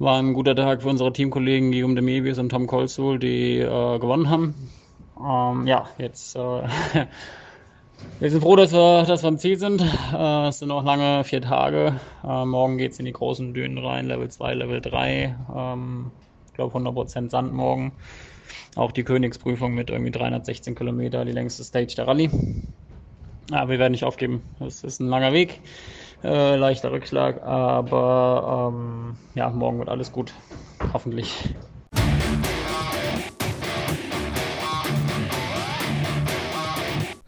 War 0.00 0.18
ein 0.18 0.34
guter 0.34 0.56
Tag 0.56 0.82
für 0.82 0.88
unsere 0.88 1.12
Teamkollegen 1.12 1.70
Guillaume 1.70 1.94
de 1.94 2.02
Mebius 2.02 2.38
und 2.38 2.48
Tom 2.48 2.66
Colsul, 2.66 3.20
die 3.20 3.60
äh, 3.60 3.98
gewonnen 4.00 4.28
haben. 4.28 4.72
Ähm, 5.16 5.68
ja, 5.68 5.88
jetzt 5.98 6.34
äh, 6.34 6.40
Wir 8.18 8.30
sind 8.30 8.40
froh, 8.40 8.56
dass 8.56 8.72
wir, 8.72 9.04
dass 9.04 9.22
wir 9.22 9.28
am 9.28 9.38
Ziel 9.38 9.56
sind. 9.56 9.80
Äh, 10.12 10.48
es 10.48 10.58
sind 10.58 10.68
noch 10.68 10.82
lange 10.82 11.22
vier 11.22 11.40
Tage. 11.40 12.00
Äh, 12.24 12.44
morgen 12.44 12.78
geht 12.78 12.92
es 12.92 12.98
in 12.98 13.04
die 13.04 13.12
großen 13.12 13.54
Dünen 13.54 13.78
rein, 13.78 14.08
Level 14.08 14.28
2, 14.28 14.54
Level 14.54 14.80
3. 14.80 15.36
Ähm, 15.54 16.10
ich 16.48 16.54
glaube 16.54 16.76
100% 16.76 17.30
Sand 17.30 17.52
morgen. 17.52 17.92
Auch 18.76 18.92
die 18.92 19.04
Königsprüfung 19.04 19.74
mit 19.74 19.90
irgendwie 19.90 20.10
316 20.10 20.74
Kilometer, 20.74 21.24
die 21.24 21.32
längste 21.32 21.64
Stage 21.64 21.94
der 21.96 22.06
Rallye. 22.06 22.30
Aber 23.50 23.70
wir 23.70 23.78
werden 23.78 23.92
nicht 23.92 24.04
aufgeben. 24.04 24.42
Es 24.60 24.84
ist 24.84 25.00
ein 25.00 25.08
langer 25.08 25.32
Weg, 25.32 25.60
äh, 26.22 26.56
leichter 26.56 26.92
Rückschlag, 26.92 27.42
aber 27.42 28.72
ähm, 28.72 29.16
ja, 29.34 29.50
morgen 29.50 29.78
wird 29.78 29.88
alles 29.88 30.12
gut. 30.12 30.32
Hoffentlich. 30.92 31.54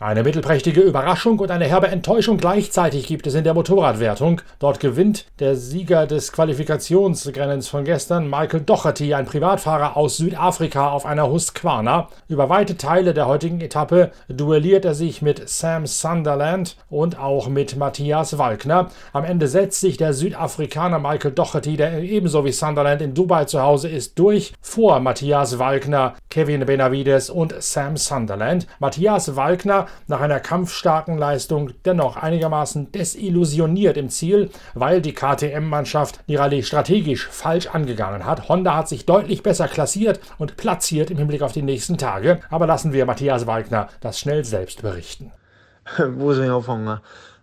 Eine 0.06 0.22
mittelprächtige 0.22 0.82
Überraschung 0.82 1.40
und 1.40 1.50
eine 1.50 1.64
herbe 1.64 1.88
Enttäuschung 1.88 2.36
gleichzeitig 2.36 3.08
gibt 3.08 3.26
es 3.26 3.34
in 3.34 3.42
der 3.42 3.54
Motorradwertung. 3.54 4.40
Dort 4.60 4.78
gewinnt 4.78 5.26
der 5.40 5.56
Sieger 5.56 6.06
des 6.06 6.30
Qualifikationsrennens 6.30 7.66
von 7.66 7.82
gestern, 7.82 8.30
Michael 8.30 8.60
Docherty, 8.60 9.14
ein 9.14 9.26
Privatfahrer 9.26 9.96
aus 9.96 10.16
Südafrika 10.18 10.90
auf 10.90 11.06
einer 11.06 11.28
Husqvarna. 11.28 12.06
Über 12.28 12.48
weite 12.48 12.76
Teile 12.76 13.14
der 13.14 13.26
heutigen 13.26 13.60
Etappe 13.60 14.12
duelliert 14.28 14.84
er 14.84 14.94
sich 14.94 15.22
mit 15.22 15.48
Sam 15.48 15.86
Sunderland 15.86 16.76
und 16.88 17.18
auch 17.18 17.48
mit 17.48 17.74
Matthias 17.74 18.38
Walkner. 18.38 18.90
Am 19.12 19.24
Ende 19.24 19.48
setzt 19.48 19.80
sich 19.80 19.96
der 19.96 20.12
Südafrikaner 20.12 21.00
Michael 21.00 21.32
Docherty, 21.32 21.76
der 21.76 21.98
ebenso 21.98 22.44
wie 22.44 22.52
Sunderland 22.52 23.02
in 23.02 23.12
Dubai 23.12 23.46
zu 23.46 23.60
Hause 23.60 23.88
ist, 23.88 24.16
durch 24.20 24.52
vor 24.60 25.00
Matthias 25.00 25.58
Walkner, 25.58 26.14
Kevin 26.30 26.64
Benavides 26.64 27.28
und 27.28 27.60
Sam 27.60 27.96
Sunderland. 27.96 28.68
Matthias 28.78 29.34
Walkner 29.34 29.88
nach 30.06 30.20
einer 30.20 30.40
kampfstarken 30.40 31.18
Leistung 31.18 31.72
dennoch 31.84 32.16
einigermaßen 32.16 32.92
desillusioniert 32.92 33.96
im 33.96 34.08
Ziel, 34.08 34.50
weil 34.74 35.00
die 35.00 35.14
KTM-Mannschaft 35.14 36.20
die 36.28 36.36
Rallye 36.36 36.62
strategisch 36.62 37.28
falsch 37.28 37.66
angegangen 37.68 38.24
hat. 38.24 38.48
Honda 38.48 38.74
hat 38.76 38.88
sich 38.88 39.06
deutlich 39.06 39.42
besser 39.42 39.68
klassiert 39.68 40.20
und 40.38 40.56
platziert 40.56 41.10
im 41.10 41.18
Hinblick 41.18 41.42
auf 41.42 41.52
die 41.52 41.62
nächsten 41.62 41.98
Tage. 41.98 42.40
Aber 42.50 42.66
lassen 42.66 42.92
wir 42.92 43.06
Matthias 43.06 43.46
Walkner 43.46 43.88
das 44.00 44.18
schnell 44.18 44.44
selbst 44.44 44.82
berichten. 44.82 45.32
Wo 45.98 46.32
soll 46.32 46.44
ich 46.46 46.50
anfangen? 46.50 47.00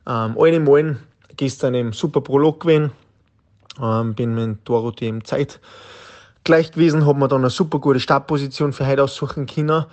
Ähm, 0.07 0.37
alle 0.37 0.55
in 0.55 0.67
allem 0.67 0.99
gestern 1.37 1.73
im 1.73 1.93
Super 1.93 2.21
Prolog 2.21 2.61
gewesen. 2.61 2.91
Ähm, 3.81 4.13
bin 4.13 4.35
mit 4.35 4.59
Dorothy 4.65 5.07
im 5.07 5.23
Zeit 5.25 5.59
gleich 6.43 6.71
gewesen, 6.71 7.05
habe 7.05 7.19
mir 7.19 7.27
dann 7.27 7.41
eine 7.41 7.49
super 7.49 7.79
gute 7.79 7.99
Startposition 7.99 8.73
für 8.73 8.85
heute 8.85 9.03
aussuchen 9.03 9.45
können. 9.45 9.85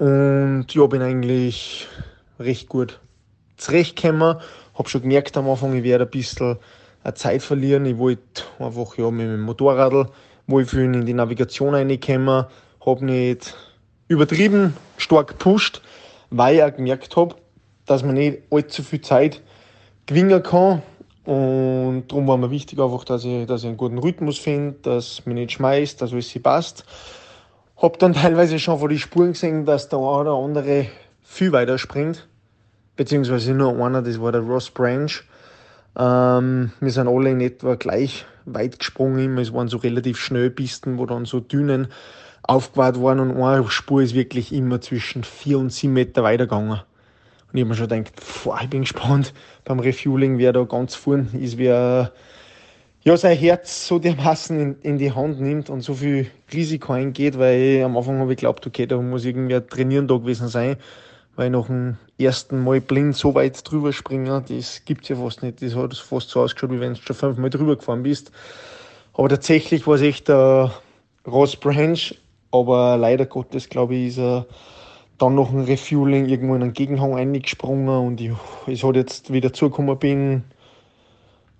Und 0.00 0.64
ja, 0.70 0.86
bin 0.86 1.02
eigentlich 1.02 1.86
recht 2.38 2.70
gut 2.70 3.00
zurechtgekommen. 3.58 4.36
Habe 4.72 4.88
schon 4.88 5.02
gemerkt 5.02 5.36
am 5.36 5.46
Anfang, 5.46 5.76
ich 5.76 5.84
werde 5.84 6.04
ein 6.04 6.10
bisschen 6.10 6.56
Zeit 7.12 7.42
verlieren. 7.42 7.84
Ich 7.84 7.98
wollte 7.98 8.44
einfach 8.58 8.96
ja, 8.96 9.10
mit 9.10 9.26
dem 9.26 9.42
Motorrad 9.42 10.10
wohlfühlen, 10.46 10.94
in 10.94 11.04
die 11.04 11.12
Navigation 11.12 11.74
reinkommen. 11.74 12.46
Habe 12.86 13.04
nicht 13.04 13.54
übertrieben 14.08 14.74
stark 14.96 15.28
gepusht, 15.28 15.82
weil 16.30 16.56
ich 16.56 16.62
auch 16.62 16.74
gemerkt 16.74 17.14
habe, 17.16 17.34
dass 17.84 18.02
man 18.02 18.14
nicht 18.14 18.38
allzu 18.50 18.82
viel 18.82 19.02
Zeit 19.02 19.42
gewinnen 20.06 20.42
kann. 20.42 20.80
Und 21.26 22.04
darum 22.08 22.26
war 22.26 22.38
mir 22.38 22.50
wichtig 22.50 22.80
einfach, 22.80 23.04
dass 23.04 23.26
ich, 23.26 23.46
dass 23.46 23.64
ich 23.64 23.68
einen 23.68 23.76
guten 23.76 23.98
Rhythmus 23.98 24.38
finde, 24.38 24.76
dass 24.80 25.26
mich 25.26 25.34
nicht 25.34 25.52
schmeißt, 25.52 26.00
dass 26.00 26.14
alles 26.14 26.32
passt. 26.42 26.86
Hab 27.80 27.98
dann 27.98 28.12
teilweise 28.12 28.58
schon 28.58 28.78
vor 28.78 28.90
die 28.90 28.98
Spuren 28.98 29.32
gesehen, 29.32 29.64
dass 29.64 29.88
der 29.88 29.98
eine 30.00 30.06
oder 30.06 30.34
andere 30.34 30.88
viel 31.22 31.50
weiter 31.52 31.78
springt. 31.78 32.28
Beziehungsweise 32.94 33.54
nur 33.54 33.82
einer, 33.82 34.02
das 34.02 34.20
war 34.20 34.32
der 34.32 34.42
Ross 34.42 34.70
Branch. 34.70 35.10
Ähm, 35.98 36.72
wir 36.78 36.90
sind 36.90 37.08
alle 37.08 37.30
in 37.30 37.40
etwa 37.40 37.76
gleich 37.76 38.26
weit 38.44 38.80
gesprungen. 38.80 39.38
Es 39.38 39.54
waren 39.54 39.68
so 39.68 39.78
relativ 39.78 40.18
schnell 40.18 40.50
Pisten, 40.50 40.98
wo 40.98 41.06
dann 41.06 41.24
so 41.24 41.40
Dünen 41.40 41.88
aufgebaut 42.42 43.00
waren 43.00 43.18
und 43.18 43.42
eine 43.42 43.66
Spur 43.70 44.02
ist 44.02 44.14
wirklich 44.14 44.52
immer 44.52 44.82
zwischen 44.82 45.24
vier 45.24 45.58
und 45.58 45.72
sieben 45.72 45.94
Meter 45.94 46.22
weitergegangen. 46.22 46.72
Und 46.72 47.54
ich 47.54 47.62
habe 47.62 47.70
mir 47.70 47.76
schon 47.76 47.88
gedacht, 47.88 48.12
boah, 48.44 48.58
ich 48.60 48.68
bin 48.68 48.82
gespannt 48.82 49.32
beim 49.64 49.80
Refueling, 49.80 50.36
wer 50.36 50.52
da 50.52 50.64
ganz 50.64 50.94
vorn 50.96 51.30
ist, 51.32 51.56
wer 51.56 52.12
ja, 53.02 53.16
sein 53.16 53.36
Herz 53.36 53.86
so 53.86 53.98
dermaßen 53.98 54.60
in, 54.60 54.76
in 54.82 54.98
die 54.98 55.12
Hand 55.12 55.40
nimmt 55.40 55.70
und 55.70 55.80
so 55.80 55.94
viel 55.94 56.30
Risiko 56.52 56.92
eingeht, 56.92 57.38
weil 57.38 57.82
am 57.82 57.96
Anfang 57.96 58.18
habe 58.18 58.32
ich 58.32 58.38
geglaubt, 58.38 58.66
okay, 58.66 58.86
da 58.86 59.00
muss 59.00 59.24
irgendwer 59.24 59.66
trainieren 59.66 60.06
da 60.06 60.16
gewesen 60.16 60.48
sein, 60.48 60.76
weil 61.36 61.48
nach 61.48 61.66
dem 61.66 61.96
ersten 62.18 62.62
Mal 62.62 62.82
blind 62.82 63.16
so 63.16 63.34
weit 63.34 63.68
drüber 63.70 63.94
springen, 63.94 64.44
das 64.46 64.84
gibt 64.84 65.04
es 65.04 65.08
ja 65.08 65.16
fast 65.16 65.42
nicht. 65.42 65.62
Das 65.62 65.74
hat 65.74 65.96
fast 65.96 66.28
so 66.28 66.42
ausgeschaut, 66.42 66.72
wie 66.72 66.80
wenn 66.80 66.92
du 66.92 67.00
schon 67.00 67.16
fünfmal 67.16 67.48
drüber 67.48 67.76
gefahren 67.76 68.02
bist. 68.02 68.32
Aber 69.14 69.30
tatsächlich 69.30 69.86
war 69.86 69.94
es 69.94 70.02
echt 70.02 70.28
der 70.28 70.72
Ross 71.26 71.56
Branch, 71.56 72.14
aber 72.50 72.98
leider 72.98 73.24
Gottes, 73.24 73.70
glaube 73.70 73.94
ich, 73.94 74.08
ist 74.08 74.18
er 74.18 74.46
dann 75.16 75.34
noch 75.34 75.52
ein 75.52 75.64
Refueling 75.64 76.28
irgendwo 76.28 76.54
in 76.54 76.62
einen 76.62 76.72
Gegenhang 76.74 77.14
eingesprungen 77.14 77.88
und 77.88 78.20
ich, 78.20 78.32
es 78.66 78.82
hat 78.82 78.96
jetzt 78.96 79.32
wieder 79.32 79.52
zugekommen 79.52 79.98
bin, 79.98 80.44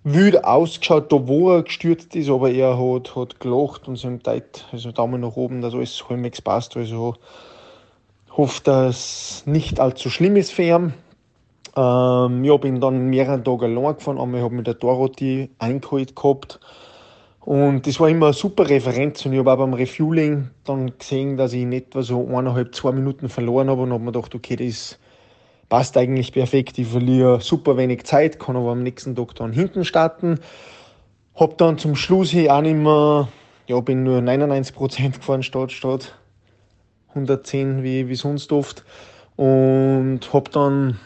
wild 0.05 0.45
ausgeschaut, 0.45 1.13
da 1.13 1.27
wo 1.29 1.53
er 1.53 1.63
gestürzt 1.63 2.17
ist, 2.17 2.31
aber 2.31 2.51
er 2.51 2.79
hat, 2.79 3.15
hat 3.17 3.41
gelacht 3.41 3.89
und 3.89 3.97
seinem 3.97 4.23
Teit, 4.23 4.67
also 4.73 4.93
Daumen 4.93 5.21
nach 5.21 5.37
oben, 5.37 5.61
dass 5.61 5.75
alles 5.75 6.09
halbwegs 6.09 6.41
passt. 6.41 6.77
Also 6.77 7.17
hoffe, 8.37 8.63
dass 8.65 9.43
nicht 9.47 9.81
allzu 9.81 10.11
schlimm 10.11 10.37
ist 10.37 10.53
für 10.53 10.63
ihn. 10.63 10.95
Ähm, 11.77 12.45
ich 12.45 12.65
ihn 12.65 12.81
dann 12.81 13.11
mehrere 13.11 13.43
Tage 13.43 13.67
allein 13.67 13.95
gefahren, 13.97 14.19
einmal 14.19 14.43
habe 14.43 14.55
ich 14.55 14.59
mit 14.59 14.67
der 14.67 14.75
Dorothy 14.75 15.51
eingeholt 15.59 16.17
gehabt 16.17 16.59
und 17.41 17.87
das 17.87 17.99
war 17.99 18.09
immer 18.09 18.27
eine 18.27 18.33
super 18.33 18.69
Referenz 18.69 19.25
und 19.25 19.33
ich 19.33 19.39
habe 19.39 19.53
auch 19.53 19.57
beim 19.57 19.73
Refueling 19.75 20.51
dann 20.65 20.97
gesehen, 20.99 21.37
dass 21.37 21.53
ich 21.53 21.63
in 21.63 21.73
etwa 21.73 22.03
so 22.03 22.27
eineinhalb, 22.27 22.75
zwei 22.75 22.93
Minuten 22.93 23.29
verloren 23.29 23.71
habe 23.71 23.83
und 23.83 23.93
habe 23.93 24.05
mir 24.05 24.13
gedacht, 24.13 24.35
okay, 24.35 24.57
das 24.57 24.99
passt 25.71 25.97
eigentlich 25.97 26.33
perfekt. 26.33 26.77
Ich 26.77 26.89
verliere 26.89 27.41
super 27.41 27.79
wenig 27.79 28.05
Zeit, 28.05 28.39
kann 28.39 28.57
aber 28.57 28.73
am 28.73 28.83
nächsten 28.83 29.17
Tag 29.17 29.35
dann 29.37 29.53
hinten 29.53 29.87
starten. 29.87 30.41
Habe 31.35 31.55
dann 31.57 31.79
zum 31.79 31.97
Schluss 31.97 32.29
hier 32.29 32.55
auch 32.55 32.61
nicht 32.61 32.77
mehr, 32.77 33.29
ja, 33.67 33.81
bin 33.81 34.03
nur 34.03 34.19
99% 34.19 35.13
gefahren 35.13 35.43
statt, 35.43 35.73
statt 35.73 36.15
110 37.11 37.83
wie, 37.83 38.09
wie 38.09 38.15
sonst 38.15 38.53
oft 38.53 38.85
und 39.37 40.21
habe 40.33 40.51
dann 40.51 40.99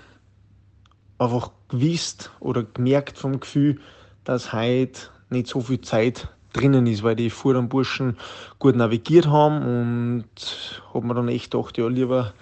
einfach 1.18 1.50
gewusst 1.68 2.30
oder 2.40 2.64
gemerkt 2.64 3.18
vom 3.18 3.38
Gefühl, 3.40 3.80
dass 4.24 4.52
heute 4.52 5.02
nicht 5.30 5.46
so 5.46 5.60
viel 5.60 5.80
Zeit 5.82 6.28
drinnen 6.52 6.86
ist, 6.86 7.02
weil 7.02 7.16
die 7.16 7.30
vorderen 7.30 7.68
Burschen 7.68 8.16
gut 8.58 8.76
navigiert 8.76 9.26
haben 9.26 10.24
und 10.24 10.82
habe 10.92 11.06
mir 11.06 11.14
dann 11.14 11.28
echt 11.28 11.50
gedacht, 11.50 11.76
ja, 11.78 11.86
lieber 11.86 12.32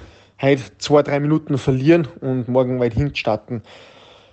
heute 0.43 0.63
zwei, 0.79 1.03
drei 1.03 1.21
Minuten 1.21 1.57
verlieren 1.57 2.09
und 2.21 2.49
morgen 2.49 2.81
weit 2.81 2.95
hinten 2.95 3.15
starten. 3.15 3.63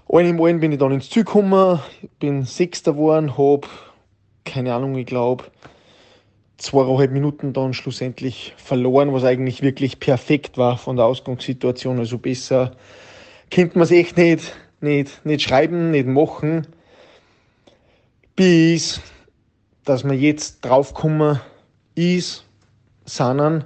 Allen 0.10 0.32
im 0.32 0.42
Allen 0.42 0.60
bin 0.60 0.72
ich 0.72 0.80
dann 0.80 0.92
ins 0.92 1.10
Ziel 1.10 1.24
gekommen, 1.24 1.80
bin 2.20 2.44
Sechster 2.44 2.94
geworden, 2.94 3.38
habe, 3.38 3.68
keine 4.44 4.74
Ahnung, 4.74 4.96
ich 4.96 5.06
glaube, 5.06 5.46
zweieinhalb 6.58 7.12
Minuten 7.12 7.54
dann 7.54 7.74
schlussendlich 7.74 8.54
verloren, 8.58 9.14
was 9.14 9.24
eigentlich 9.24 9.62
wirklich 9.62 10.00
perfekt 10.00 10.58
war 10.58 10.78
von 10.78 10.96
der 10.96 11.06
Ausgangssituation. 11.06 12.00
Also 12.00 12.18
besser 12.18 12.72
könnte 13.52 13.78
man 13.78 13.84
es 13.84 13.92
echt 13.92 14.18
nicht, 14.18 14.54
nicht, 14.82 15.26
nicht 15.26 15.44
schreiben, 15.44 15.92
nicht 15.92 16.08
machen 16.08 16.68
bis 18.40 19.02
dass 19.84 20.06
wir 20.06 20.14
jetzt 20.14 20.64
draufkommen 20.64 21.42
ist, 21.96 22.46
sondern 23.04 23.66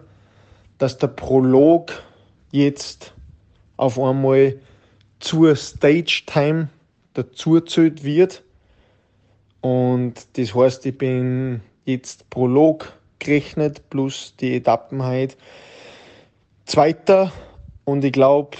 dass 0.80 0.98
der 0.98 1.08
Prolog 1.08 1.92
jetzt 2.54 3.14
auf 3.76 4.00
einmal 4.00 4.56
zur 5.20 5.56
Stage 5.56 6.24
Time 6.26 6.70
dazuzählt 7.14 8.04
wird. 8.04 8.44
Und 9.62 10.14
das 10.38 10.56
heißt, 10.56 10.86
ich 10.86 10.98
bin 10.98 11.62
jetzt 11.86 12.30
Prolog 12.30 12.94
gerechnet 13.20 13.90
plus 13.90 14.36
die 14.40 14.56
Etappenheit 14.56 15.36
Zweiter. 16.66 17.32
Und 17.86 18.06
ich 18.06 18.14
glaube, 18.14 18.58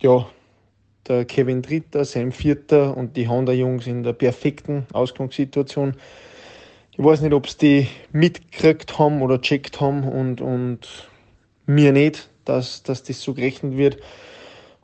ja, 0.00 0.26
der 1.08 1.24
Kevin 1.24 1.62
Dritter, 1.62 2.04
Sam 2.04 2.30
Vierter 2.30 2.96
und 2.96 3.16
die 3.16 3.28
Honda-Jungs 3.28 3.86
in 3.86 4.02
der 4.02 4.12
perfekten 4.12 4.86
Ausgangssituation. 4.92 5.94
Ich 6.92 7.04
weiß 7.04 7.22
nicht, 7.22 7.32
ob 7.32 7.48
sie 7.48 7.58
die 7.58 7.88
mitgekriegt 8.12 8.98
haben 8.98 9.22
oder 9.22 9.40
checkt 9.40 9.80
haben 9.80 10.04
und, 10.04 10.40
und 10.40 11.08
mir 11.66 11.92
nicht, 11.92 12.28
dass, 12.46 12.82
dass 12.82 13.02
das 13.02 13.20
so 13.20 13.34
gerechnet 13.34 13.76
wird. 13.76 13.98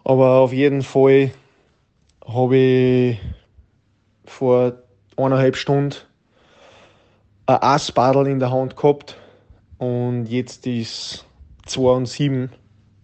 Aber 0.04 0.40
auf 0.40 0.52
jeden 0.52 0.82
Fall 0.82 1.30
habe 2.26 2.56
ich 2.56 3.18
vor 4.24 4.74
eineinhalb 5.16 5.56
Stunden 5.56 5.94
ein 7.46 7.56
Ass-Badel 7.60 8.26
in 8.26 8.38
der 8.38 8.50
Hand 8.50 8.76
gehabt 8.76 9.16
und 9.78 10.26
jetzt 10.26 10.66
ist 10.66 11.24
2 11.66 11.80
und 11.90 12.06
7. 12.06 12.50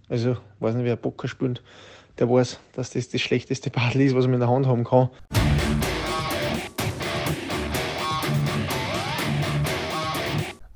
Also, 0.09 0.37
weiß 0.61 0.75
nicht, 0.75 0.85
wer 0.85 0.97
Poker 0.97 1.29
spielt 1.29 1.63
der 2.19 2.29
weiß, 2.29 2.59
dass 2.73 2.91
das 2.91 3.09
das 3.09 3.21
schlechteste 3.21 3.71
Paddel 3.71 4.03
ist, 4.03 4.15
was 4.15 4.25
man 4.25 4.35
in 4.35 4.41
der 4.41 4.49
Hand 4.49 4.67
haben 4.67 4.85
kann. 4.85 5.11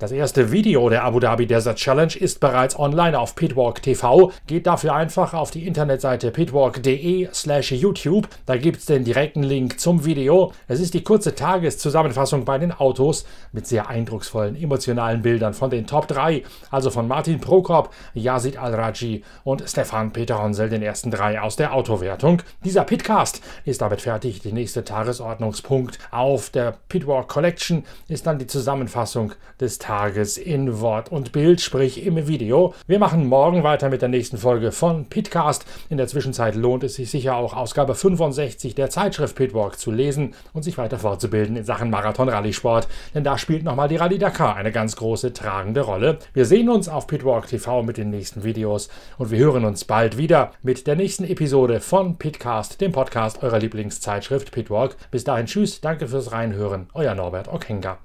Das 0.03 0.11
erste 0.11 0.51
Video 0.51 0.89
der 0.89 1.05
Abu 1.05 1.21
Dhabi 1.21 1.47
Desert 1.47 1.77
Challenge 1.77 2.13
ist 2.13 2.41
bereits 2.41 2.77
online 2.77 3.17
auf 3.17 3.35
Pitwalk 3.35 3.81
TV. 3.81 4.33
Geht 4.47 4.67
dafür 4.67 4.95
einfach 4.95 5.33
auf 5.33 5.49
die 5.49 5.65
Internetseite 5.65 6.29
pitwalk.de 6.29 7.29
slash 7.31 7.71
YouTube. 7.71 8.27
Da 8.45 8.57
gibt 8.57 8.79
es 8.79 8.85
den 8.85 9.05
direkten 9.05 9.43
Link 9.43 9.79
zum 9.79 10.03
Video. 10.03 10.51
Es 10.67 10.81
ist 10.81 10.93
die 10.93 11.05
kurze 11.05 11.35
Tageszusammenfassung 11.35 12.43
bei 12.43 12.57
den 12.57 12.73
Autos 12.73 13.25
mit 13.53 13.65
sehr 13.65 13.87
eindrucksvollen 13.87 14.61
emotionalen 14.61 15.21
Bildern 15.21 15.53
von 15.53 15.69
den 15.69 15.87
Top 15.87 16.09
3, 16.09 16.43
also 16.69 16.89
von 16.89 17.07
Martin 17.07 17.39
Prokop, 17.39 17.89
Yazid 18.13 18.57
Al-Raji 18.57 19.23
und 19.45 19.63
Stefan 19.65 20.11
Peter 20.11 20.43
Honsel, 20.43 20.67
den 20.67 20.81
ersten 20.81 21.11
drei 21.11 21.39
aus 21.39 21.55
der 21.55 21.73
Autowertung. 21.73 22.41
Dieser 22.65 22.83
Pitcast 22.83 23.41
ist 23.63 23.81
damit 23.81 24.01
fertig. 24.01 24.41
Der 24.41 24.51
nächste 24.51 24.83
Tagesordnungspunkt 24.83 25.97
auf 26.11 26.49
der 26.49 26.75
Pitwalk 26.89 27.29
Collection 27.29 27.85
ist 28.09 28.27
dann 28.27 28.37
die 28.37 28.47
Zusammenfassung 28.47 29.31
des 29.61 29.79
Tages 29.93 30.39
in 30.39 30.81
Wort 30.81 31.11
und 31.11 31.33
Bild, 31.33 31.61
sprich 31.61 32.03
im 32.03 32.27
Video. 32.27 32.73
Wir 32.87 32.97
machen 32.97 33.27
morgen 33.27 33.61
weiter 33.61 33.89
mit 33.89 34.01
der 34.01 34.09
nächsten 34.09 34.39
Folge 34.39 34.71
von 34.71 35.05
Pitcast. 35.05 35.65
In 35.87 35.97
der 35.97 36.07
Zwischenzeit 36.07 36.55
lohnt 36.55 36.83
es 36.83 36.95
sich 36.95 37.11
sicher 37.11 37.35
auch 37.35 37.55
Ausgabe 37.55 37.93
65 37.93 38.73
der 38.73 38.89
Zeitschrift 38.89 39.35
Pitwalk 39.35 39.77
zu 39.77 39.91
lesen 39.91 40.33
und 40.51 40.63
sich 40.63 40.79
weiter 40.79 40.97
fortzubilden 40.97 41.57
in 41.57 41.63
Sachen 41.63 41.91
Marathon-Rallye-Sport, 41.91 42.87
denn 43.13 43.23
da 43.23 43.37
spielt 43.37 43.63
nochmal 43.63 43.87
die 43.87 43.97
Rallye 43.97 44.17
Dakar 44.17 44.55
eine 44.55 44.71
ganz 44.71 44.95
große 44.95 45.31
tragende 45.31 45.81
Rolle. 45.81 46.17
Wir 46.33 46.45
sehen 46.45 46.69
uns 46.69 46.89
auf 46.89 47.05
Pitwalk 47.05 47.45
TV 47.45 47.83
mit 47.83 47.97
den 47.97 48.09
nächsten 48.09 48.43
Videos 48.43 48.89
und 49.19 49.29
wir 49.29 49.37
hören 49.37 49.63
uns 49.63 49.85
bald 49.85 50.17
wieder 50.17 50.53
mit 50.63 50.87
der 50.87 50.95
nächsten 50.95 51.23
Episode 51.23 51.81
von 51.81 52.17
Pitcast, 52.17 52.81
dem 52.81 52.93
Podcast 52.93 53.43
eurer 53.43 53.59
Lieblingszeitschrift 53.59 54.51
Pitwalk. 54.51 54.97
Bis 55.11 55.23
dahin, 55.23 55.45
tschüss, 55.45 55.81
danke 55.81 56.07
fürs 56.07 56.31
Reinhören, 56.31 56.87
euer 56.95 57.13
Norbert 57.13 57.47
Okenga. 57.47 57.99